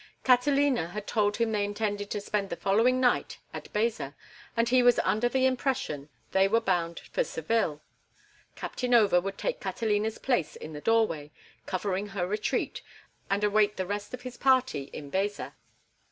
Catalina 0.23 0.87
had 0.87 1.05
told 1.05 1.37
him 1.37 1.51
they 1.51 1.63
intended 1.63 2.09
to 2.09 2.19
spend 2.19 2.49
the 2.49 2.55
following 2.55 2.99
night 2.99 3.37
at 3.53 3.71
Baeza, 3.71 4.15
and 4.57 4.67
he 4.67 4.81
was 4.81 4.97
under 5.03 5.29
the 5.29 5.45
impression 5.45 6.09
they 6.31 6.47
were 6.47 6.59
bound 6.59 6.99
for 7.11 7.23
Seville. 7.23 7.83
Captain 8.55 8.95
Over 8.95 9.21
would 9.21 9.37
take 9.37 9.59
Catalina's 9.61 10.17
place 10.17 10.55
in 10.55 10.73
the 10.73 10.81
doorway, 10.81 11.29
covering 11.67 12.07
her 12.07 12.25
retreat, 12.25 12.81
and 13.29 13.43
await 13.43 13.77
the 13.77 13.85
rest 13.85 14.11
of 14.15 14.23
his 14.23 14.37
party 14.37 14.85
in 14.91 15.11
Baeza. 15.11 15.53